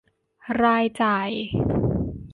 [0.63, 1.29] รายจ่าย